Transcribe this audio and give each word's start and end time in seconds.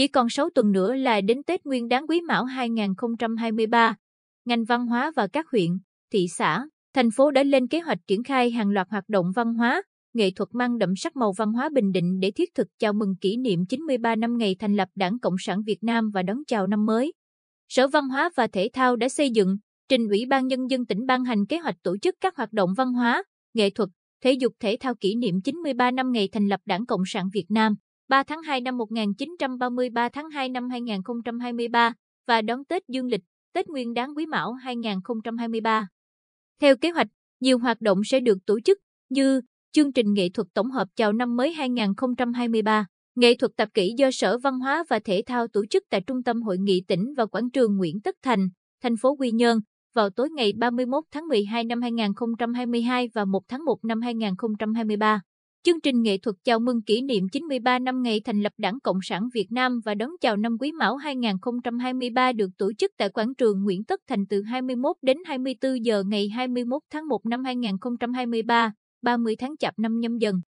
Chỉ 0.00 0.08
còn 0.08 0.28
6 0.28 0.50
tuần 0.54 0.72
nữa 0.72 0.94
là 0.94 1.20
đến 1.20 1.42
Tết 1.42 1.66
Nguyên 1.66 1.88
đáng 1.88 2.06
Quý 2.08 2.20
Mão 2.20 2.44
2023. 2.44 3.94
Ngành 4.44 4.64
văn 4.64 4.86
hóa 4.86 5.12
và 5.16 5.26
các 5.26 5.46
huyện, 5.52 5.78
thị 6.12 6.26
xã, 6.28 6.64
thành 6.94 7.10
phố 7.10 7.30
đã 7.30 7.42
lên 7.42 7.68
kế 7.68 7.80
hoạch 7.80 7.98
triển 8.06 8.22
khai 8.22 8.50
hàng 8.50 8.70
loạt 8.70 8.86
hoạt 8.90 9.08
động 9.08 9.26
văn 9.34 9.54
hóa, 9.54 9.82
nghệ 10.14 10.30
thuật 10.30 10.48
mang 10.52 10.78
đậm 10.78 10.96
sắc 10.96 11.16
màu 11.16 11.32
văn 11.32 11.52
hóa 11.52 11.68
Bình 11.72 11.92
Định 11.92 12.20
để 12.20 12.30
thiết 12.30 12.54
thực 12.54 12.68
chào 12.78 12.92
mừng 12.92 13.16
kỷ 13.20 13.36
niệm 13.36 13.66
93 13.66 14.16
năm 14.16 14.36
ngày 14.36 14.56
thành 14.58 14.76
lập 14.76 14.88
Đảng 14.94 15.18
Cộng 15.18 15.36
sản 15.38 15.62
Việt 15.66 15.82
Nam 15.82 16.10
và 16.14 16.22
đón 16.22 16.36
chào 16.46 16.66
năm 16.66 16.86
mới. 16.86 17.12
Sở 17.68 17.88
Văn 17.88 18.08
hóa 18.08 18.30
và 18.36 18.46
Thể 18.46 18.68
thao 18.72 18.96
đã 18.96 19.08
xây 19.08 19.30
dựng, 19.30 19.56
trình 19.88 20.08
Ủy 20.08 20.26
ban 20.26 20.46
Nhân 20.46 20.70
dân 20.70 20.86
tỉnh 20.86 21.06
ban 21.06 21.24
hành 21.24 21.46
kế 21.46 21.58
hoạch 21.58 21.76
tổ 21.82 21.96
chức 22.02 22.14
các 22.20 22.36
hoạt 22.36 22.52
động 22.52 22.70
văn 22.76 22.92
hóa, 22.92 23.22
nghệ 23.54 23.70
thuật, 23.70 23.88
thể 24.24 24.32
dục 24.32 24.52
thể 24.60 24.76
thao 24.80 24.94
kỷ 24.94 25.14
niệm 25.14 25.40
93 25.44 25.90
năm 25.90 26.12
ngày 26.12 26.28
thành 26.32 26.48
lập 26.48 26.60
Đảng 26.66 26.86
Cộng 26.86 27.02
sản 27.06 27.28
Việt 27.32 27.46
Nam, 27.48 27.74
3 28.10 28.22
tháng 28.22 28.42
2 28.42 28.60
năm 28.60 28.78
1933 28.78 30.08
tháng 30.08 30.30
2 30.30 30.48
năm 30.48 30.70
2023 30.70 31.92
và 32.26 32.42
đón 32.42 32.64
Tết 32.64 32.82
Dương 32.88 33.06
lịch, 33.06 33.20
Tết 33.52 33.68
Nguyên 33.68 33.94
đán 33.94 34.14
Quý 34.16 34.26
Mão 34.26 34.52
2023. 34.52 35.88
Theo 36.60 36.76
kế 36.76 36.90
hoạch, 36.90 37.06
nhiều 37.40 37.58
hoạt 37.58 37.80
động 37.80 37.98
sẽ 38.04 38.20
được 38.20 38.38
tổ 38.46 38.60
chức 38.60 38.78
như 39.10 39.40
chương 39.72 39.92
trình 39.92 40.12
nghệ 40.12 40.28
thuật 40.34 40.48
tổng 40.54 40.70
hợp 40.70 40.88
chào 40.96 41.12
năm 41.12 41.36
mới 41.36 41.52
2023, 41.52 42.86
nghệ 43.14 43.34
thuật 43.36 43.52
tập 43.56 43.68
kỹ 43.74 43.94
do 43.98 44.10
Sở 44.12 44.38
Văn 44.38 44.58
hóa 44.58 44.84
và 44.88 44.98
Thể 44.98 45.22
thao 45.26 45.48
tổ 45.48 45.66
chức 45.70 45.82
tại 45.90 46.00
Trung 46.00 46.22
tâm 46.22 46.42
Hội 46.42 46.58
nghị 46.58 46.82
tỉnh 46.88 47.14
và 47.16 47.26
quảng 47.26 47.50
trường 47.50 47.76
Nguyễn 47.76 48.00
Tất 48.00 48.16
Thành, 48.22 48.48
thành 48.82 48.96
phố 48.96 49.16
Quy 49.16 49.30
Nhơn 49.30 49.58
vào 49.94 50.10
tối 50.10 50.30
ngày 50.30 50.52
31 50.56 51.04
tháng 51.10 51.28
12 51.28 51.64
năm 51.64 51.82
2022 51.82 53.08
và 53.14 53.24
1 53.24 53.40
tháng 53.48 53.64
1 53.64 53.84
năm 53.84 54.00
2023. 54.00 55.20
Chương 55.64 55.80
trình 55.80 56.02
nghệ 56.02 56.18
thuật 56.18 56.36
chào 56.44 56.58
mừng 56.58 56.82
kỷ 56.82 57.02
niệm 57.02 57.28
93 57.28 57.78
năm 57.78 58.02
ngày 58.02 58.20
thành 58.24 58.42
lập 58.42 58.52
Đảng 58.58 58.80
Cộng 58.80 58.98
sản 59.02 59.28
Việt 59.34 59.52
Nam 59.52 59.80
và 59.84 59.94
đón 59.94 60.10
chào 60.20 60.36
năm 60.36 60.56
Quý 60.60 60.72
Mão 60.72 60.96
2023 60.96 62.32
được 62.32 62.50
tổ 62.58 62.72
chức 62.78 62.92
tại 62.96 63.08
quảng 63.08 63.34
trường 63.34 63.64
Nguyễn 63.64 63.84
Tất 63.84 64.00
Thành 64.08 64.26
từ 64.26 64.42
21 64.42 64.96
đến 65.02 65.16
24 65.26 65.84
giờ 65.84 66.02
ngày 66.06 66.28
21 66.28 66.82
tháng 66.90 67.08
1 67.08 67.26
năm 67.26 67.44
2023, 67.44 68.72
30 69.02 69.36
tháng 69.36 69.56
Chạp 69.56 69.78
năm 69.78 70.00
nhâm 70.00 70.18
dần. 70.18 70.40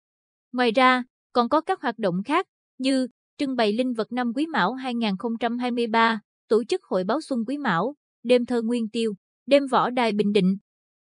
Ngoài 0.54 0.72
ra, 0.72 1.04
còn 1.34 1.50
có 1.50 1.62
các 1.62 1.82
hoạt 1.82 2.00
động 2.00 2.24
khác 2.26 2.46
như 2.78 3.08
trưng 3.38 3.56
bày 3.56 3.74
linh 3.74 3.94
vật 3.94 4.12
năm 4.12 4.32
Quý 4.36 4.48
Mão 4.48 4.74
2023, 4.74 6.20
tổ 6.48 6.64
chức 6.64 6.84
hội 6.84 7.04
báo 7.04 7.22
xuân 7.22 7.40
Quý 7.48 7.58
Mão, 7.58 7.96
đêm 8.24 8.46
thơ 8.46 8.62
Nguyên 8.62 8.90
Tiêu, 8.90 9.14
đêm 9.46 9.68
võ 9.68 9.90
đài 9.90 10.12
Bình 10.12 10.32
Định. 10.34 10.58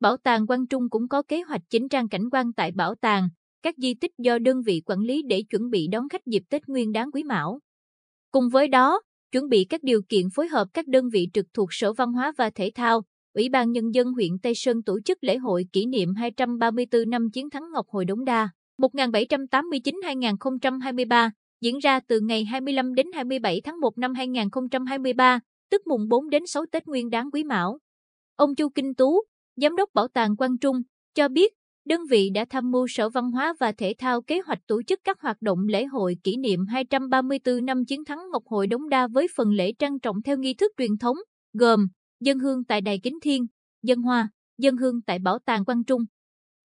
Bảo 0.01 0.17
tàng 0.17 0.47
Quang 0.47 0.67
Trung 0.67 0.91
cũng 0.91 1.09
có 1.09 1.23
kế 1.23 1.43
hoạch 1.43 1.63
chỉnh 1.71 1.89
trang 1.89 2.09
cảnh 2.09 2.31
quan 2.33 2.53
tại 2.53 2.73
bảo 2.73 2.95
tàng, 2.95 3.29
các 3.65 3.75
di 3.79 3.95
tích 3.95 4.13
do 4.19 4.39
đơn 4.39 4.63
vị 4.67 4.83
quản 4.87 5.01
lý 5.01 5.23
để 5.29 5.43
chuẩn 5.51 5.71
bị 5.71 5.89
đón 5.93 6.09
khách 6.09 6.27
dịp 6.27 6.43
Tết 6.51 6.69
Nguyên 6.69 6.93
đáng 6.93 7.11
Quý 7.13 7.23
Mão. 7.23 7.61
Cùng 8.31 8.49
với 8.49 8.69
đó, 8.69 9.01
chuẩn 9.33 9.49
bị 9.49 9.67
các 9.69 9.83
điều 9.83 10.01
kiện 10.09 10.27
phối 10.35 10.49
hợp 10.49 10.69
các 10.75 10.87
đơn 10.87 11.09
vị 11.13 11.29
trực 11.33 11.47
thuộc 11.55 11.69
Sở 11.71 11.93
Văn 11.93 12.13
hóa 12.13 12.33
và 12.39 12.51
Thể 12.51 12.71
thao, 12.75 13.03
Ủy 13.35 13.49
ban 13.49 13.73
Nhân 13.73 13.95
dân 13.95 14.13
huyện 14.13 14.31
Tây 14.43 14.53
Sơn 14.57 14.83
tổ 14.83 14.99
chức 15.05 15.25
lễ 15.25 15.37
hội 15.37 15.67
kỷ 15.73 15.87
niệm 15.87 16.15
234 16.15 17.11
năm 17.11 17.31
chiến 17.33 17.51
thắng 17.51 17.63
Ngọc 17.73 17.87
Hồi 17.89 18.05
Đống 18.05 18.25
Đa, 18.25 18.49
1789-2023, 18.79 21.31
diễn 21.61 21.79
ra 21.79 22.01
từ 22.01 22.21
ngày 22.21 22.45
25 22.45 22.95
đến 22.95 23.07
27 23.15 23.61
tháng 23.65 23.81
1 23.81 23.99
năm 23.99 24.15
2023, 24.15 25.41
tức 25.71 25.87
mùng 25.87 26.09
4 26.09 26.31
đến 26.31 26.43
6 26.47 26.65
Tết 26.73 26.87
Nguyên 26.87 27.11
đáng 27.11 27.31
Quý 27.33 27.45
Mão. 27.45 27.79
Ông 28.37 28.55
Chu 28.55 28.69
Kinh 28.69 28.95
Tú, 28.95 29.23
Giám 29.57 29.77
đốc 29.77 29.91
Bảo 29.95 30.09
tàng 30.09 30.37
Quang 30.37 30.59
Trung, 30.59 30.77
cho 31.15 31.29
biết 31.29 31.53
đơn 31.85 32.01
vị 32.11 32.31
đã 32.31 32.45
tham 32.51 32.71
mưu 32.71 32.87
Sở 32.89 33.09
Văn 33.09 33.31
hóa 33.31 33.55
và 33.61 33.73
Thể 33.73 33.95
thao 33.99 34.23
kế 34.23 34.41
hoạch 34.41 34.59
tổ 34.67 34.83
chức 34.83 35.01
các 35.05 35.21
hoạt 35.21 35.43
động 35.43 35.59
lễ 35.69 35.85
hội 35.85 36.17
kỷ 36.25 36.37
niệm 36.37 36.67
234 36.67 37.65
năm 37.65 37.85
chiến 37.85 38.05
thắng 38.05 38.19
Ngọc 38.33 38.43
Hội 38.47 38.67
Đống 38.67 38.89
Đa 38.89 39.07
với 39.07 39.27
phần 39.37 39.51
lễ 39.51 39.73
trang 39.79 40.01
trọng 40.01 40.23
theo 40.23 40.37
nghi 40.37 40.55
thức 40.55 40.73
truyền 40.79 40.99
thống, 41.01 41.17
gồm 41.53 41.89
dân 42.21 42.39
hương 42.39 42.65
tại 42.65 42.81
Đài 42.81 43.01
Kính 43.03 43.19
Thiên, 43.23 43.47
dân 43.83 44.03
hoa, 44.03 44.29
dân 44.59 44.77
hương 44.77 45.03
tại 45.03 45.19
Bảo 45.19 45.39
tàng 45.39 45.65
Quang 45.65 45.85
Trung. 45.85 46.03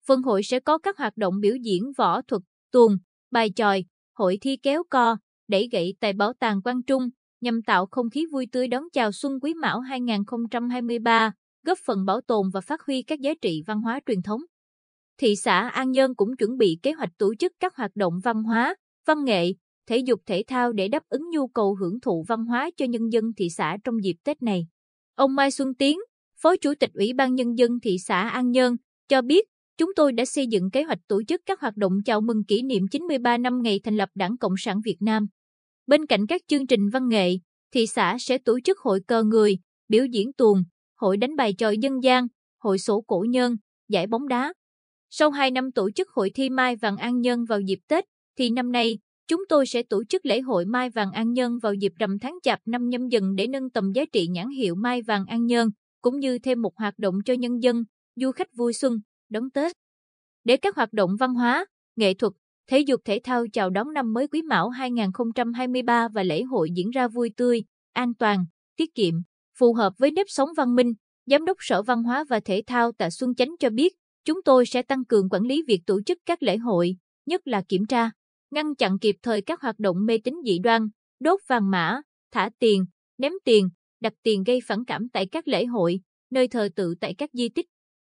Phần 0.07 0.21
hội 0.21 0.43
sẽ 0.43 0.59
có 0.59 0.77
các 0.77 0.97
hoạt 0.97 1.17
động 1.17 1.39
biểu 1.39 1.55
diễn 1.55 1.91
võ 1.97 2.21
thuật, 2.21 2.41
tuồng, 2.71 2.97
bài 3.31 3.51
tròi, 3.55 3.85
hội 4.17 4.37
thi 4.41 4.57
kéo 4.57 4.83
co, 4.89 5.17
đẩy 5.47 5.69
gậy 5.71 5.93
tại 5.99 6.13
Bảo 6.13 6.33
tàng 6.39 6.61
Quang 6.61 6.83
Trung 6.83 7.09
nhằm 7.41 7.61
tạo 7.61 7.85
không 7.91 8.09
khí 8.09 8.25
vui 8.31 8.47
tươi 8.51 8.67
đón 8.67 8.83
chào 8.93 9.11
Xuân 9.11 9.39
Quý 9.41 9.53
Mão 9.53 9.79
2023, 9.79 11.31
góp 11.65 11.77
phần 11.85 12.05
bảo 12.05 12.21
tồn 12.21 12.49
và 12.53 12.61
phát 12.61 12.81
huy 12.81 13.01
các 13.01 13.19
giá 13.19 13.33
trị 13.41 13.63
văn 13.67 13.81
hóa 13.81 13.99
truyền 14.05 14.21
thống 14.21 14.41
thị 15.19 15.35
xã 15.35 15.69
An 15.69 15.91
Nhơn 15.91 16.15
cũng 16.15 16.35
chuẩn 16.35 16.57
bị 16.57 16.79
kế 16.83 16.91
hoạch 16.91 17.17
tổ 17.17 17.35
chức 17.35 17.51
các 17.59 17.75
hoạt 17.75 17.91
động 17.95 18.13
văn 18.23 18.43
hóa, 18.43 18.75
văn 19.07 19.25
nghệ, 19.25 19.53
thể 19.87 19.97
dục 19.97 20.21
thể 20.25 20.43
thao 20.47 20.71
để 20.71 20.87
đáp 20.87 21.03
ứng 21.09 21.29
nhu 21.29 21.47
cầu 21.47 21.75
hưởng 21.75 21.99
thụ 21.99 22.25
văn 22.27 22.45
hóa 22.45 22.69
cho 22.77 22.85
nhân 22.85 23.11
dân 23.11 23.23
thị 23.37 23.49
xã 23.49 23.77
trong 23.83 24.03
dịp 24.03 24.15
Tết 24.23 24.43
này. 24.43 24.67
Ông 25.15 25.35
Mai 25.35 25.51
Xuân 25.51 25.75
Tiến, 25.75 25.99
Phó 26.41 26.55
Chủ 26.55 26.73
tịch 26.79 26.89
Ủy 26.93 27.13
ban 27.13 27.35
Nhân 27.35 27.57
dân 27.57 27.79
thị 27.83 27.97
xã 27.99 28.29
An 28.29 28.51
Nhơn, 28.51 28.75
cho 29.07 29.21
biết 29.21 29.45
chúng 29.77 29.89
tôi 29.95 30.13
đã 30.13 30.25
xây 30.25 30.47
dựng 30.47 30.71
kế 30.71 30.83
hoạch 30.83 30.99
tổ 31.07 31.23
chức 31.23 31.41
các 31.45 31.59
hoạt 31.61 31.77
động 31.77 31.93
chào 32.05 32.21
mừng 32.21 32.43
kỷ 32.43 32.61
niệm 32.61 32.87
93 32.91 33.37
năm 33.37 33.61
ngày 33.61 33.79
thành 33.83 33.97
lập 33.97 34.09
Đảng 34.15 34.37
Cộng 34.37 34.53
sản 34.57 34.81
Việt 34.85 34.97
Nam. 34.99 35.27
Bên 35.87 36.05
cạnh 36.05 36.27
các 36.27 36.41
chương 36.47 36.67
trình 36.67 36.89
văn 36.89 37.07
nghệ, 37.07 37.33
thị 37.73 37.87
xã 37.87 38.17
sẽ 38.19 38.37
tổ 38.37 38.59
chức 38.59 38.79
hội 38.79 39.01
cờ 39.07 39.23
người, 39.23 39.57
biểu 39.89 40.05
diễn 40.05 40.33
tuồng, 40.33 40.63
hội 40.95 41.17
đánh 41.17 41.35
bài 41.35 41.55
tròi 41.57 41.77
dân 41.77 42.03
gian, 42.03 42.27
hội 42.63 42.79
sổ 42.79 43.01
cổ 43.07 43.25
nhân, 43.29 43.55
giải 43.89 44.07
bóng 44.07 44.27
đá. 44.27 44.53
Sau 45.09 45.31
2 45.31 45.51
năm 45.51 45.71
tổ 45.71 45.91
chức 45.91 46.09
hội 46.09 46.31
thi 46.35 46.49
Mai 46.49 46.75
Vàng 46.75 46.97
An 46.97 47.19
Nhân 47.21 47.45
vào 47.45 47.59
dịp 47.59 47.79
Tết, 47.87 48.05
thì 48.37 48.49
năm 48.49 48.71
nay, 48.71 48.99
chúng 49.27 49.41
tôi 49.49 49.65
sẽ 49.65 49.83
tổ 49.83 50.03
chức 50.09 50.25
lễ 50.25 50.41
hội 50.41 50.65
Mai 50.65 50.89
Vàng 50.89 51.11
An 51.11 51.33
Nhân 51.33 51.59
vào 51.61 51.73
dịp 51.73 51.91
rằm 51.99 52.19
tháng 52.19 52.37
Chạp 52.43 52.59
năm 52.65 52.89
nhâm 52.89 53.07
dần 53.07 53.35
để 53.35 53.47
nâng 53.47 53.69
tầm 53.69 53.91
giá 53.91 54.05
trị 54.13 54.27
nhãn 54.27 54.49
hiệu 54.49 54.75
Mai 54.75 55.01
Vàng 55.01 55.25
An 55.25 55.45
Nhân, 55.45 55.69
cũng 56.01 56.19
như 56.19 56.39
thêm 56.39 56.61
một 56.61 56.77
hoạt 56.77 56.99
động 56.99 57.15
cho 57.25 57.33
nhân 57.33 57.63
dân, 57.63 57.83
du 58.15 58.31
khách 58.31 58.47
vui 58.55 58.73
xuân, 58.73 58.99
đón 59.29 59.49
Tết. 59.49 59.71
Để 60.43 60.57
các 60.57 60.75
hoạt 60.75 60.93
động 60.93 61.11
văn 61.19 61.33
hóa, 61.33 61.65
nghệ 61.95 62.13
thuật, 62.13 62.33
thể 62.69 62.79
dục 62.79 63.01
thể 63.05 63.19
thao 63.23 63.45
chào 63.53 63.69
đón 63.69 63.93
năm 63.93 64.13
mới 64.13 64.27
Quý 64.27 64.41
Mão 64.41 64.69
2023 64.69 66.07
và 66.07 66.23
lễ 66.23 66.43
hội 66.43 66.69
diễn 66.75 66.89
ra 66.89 67.07
vui 67.07 67.31
tươi, 67.37 67.63
an 67.93 68.13
toàn, 68.13 68.45
tiết 68.75 68.95
kiệm, 68.95 69.13
phù 69.59 69.73
hợp 69.73 69.93
với 69.97 70.11
nếp 70.11 70.25
sống 70.29 70.49
văn 70.57 70.75
minh, 70.75 70.93
Giám 71.25 71.45
đốc 71.45 71.57
Sở 71.59 71.81
Văn 71.81 72.03
hóa 72.03 72.25
và 72.29 72.39
Thể 72.39 72.63
thao 72.67 72.91
Tạ 72.91 73.09
Xuân 73.09 73.35
Chánh 73.35 73.49
cho 73.59 73.69
biết, 73.69 73.93
Chúng 74.25 74.41
tôi 74.45 74.65
sẽ 74.65 74.81
tăng 74.81 75.05
cường 75.05 75.29
quản 75.29 75.43
lý 75.43 75.63
việc 75.67 75.81
tổ 75.85 76.01
chức 76.01 76.17
các 76.25 76.43
lễ 76.43 76.57
hội, 76.57 76.95
nhất 77.25 77.47
là 77.47 77.61
kiểm 77.69 77.85
tra, 77.85 78.11
ngăn 78.51 78.75
chặn 78.75 78.99
kịp 78.99 79.15
thời 79.21 79.41
các 79.41 79.61
hoạt 79.61 79.79
động 79.79 80.05
mê 80.05 80.17
tín 80.23 80.35
dị 80.45 80.59
đoan, 80.59 80.87
đốt 81.19 81.39
vàng 81.47 81.71
mã, 81.71 82.01
thả 82.31 82.49
tiền, 82.59 82.85
ném 83.17 83.33
tiền, 83.45 83.69
đặt 83.99 84.13
tiền 84.23 84.43
gây 84.43 84.59
phản 84.67 84.85
cảm 84.85 85.07
tại 85.13 85.25
các 85.25 85.47
lễ 85.47 85.65
hội, 85.65 85.99
nơi 86.31 86.47
thờ 86.47 86.69
tự 86.75 86.95
tại 87.01 87.15
các 87.17 87.29
di 87.33 87.49
tích. 87.49 87.65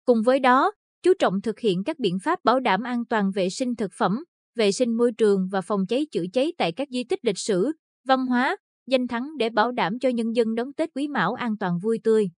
Cùng 0.05 0.21
với 0.25 0.39
đó, 0.39 0.71
chú 1.03 1.13
trọng 1.19 1.41
thực 1.41 1.59
hiện 1.59 1.83
các 1.83 1.99
biện 1.99 2.17
pháp 2.23 2.43
bảo 2.43 2.59
đảm 2.59 2.83
an 2.83 3.05
toàn 3.05 3.31
vệ 3.35 3.49
sinh 3.49 3.75
thực 3.75 3.91
phẩm, 3.97 4.23
vệ 4.55 4.71
sinh 4.71 4.97
môi 4.97 5.11
trường 5.11 5.47
và 5.51 5.61
phòng 5.61 5.85
cháy 5.87 6.05
chữa 6.11 6.25
cháy 6.33 6.53
tại 6.57 6.71
các 6.71 6.87
di 6.91 7.03
tích 7.03 7.25
lịch 7.25 7.37
sử, 7.37 7.71
văn 8.07 8.25
hóa, 8.25 8.57
danh 8.87 9.07
thắng 9.07 9.37
để 9.37 9.49
bảo 9.49 9.71
đảm 9.71 9.99
cho 9.99 10.09
nhân 10.09 10.35
dân 10.35 10.55
đón 10.55 10.73
Tết 10.73 10.89
Quý 10.95 11.07
Mão 11.07 11.33
an 11.33 11.57
toàn 11.57 11.79
vui 11.83 11.99
tươi. 12.03 12.29